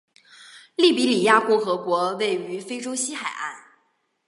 [0.75, 3.55] 利比里亚共和国位于非洲西海岸。